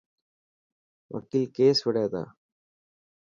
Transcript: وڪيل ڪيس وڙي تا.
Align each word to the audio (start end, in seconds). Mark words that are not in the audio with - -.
وڪيل 1.13 1.43
ڪيس 1.55 1.77
وڙي 1.85 2.05
تا. 2.13 2.23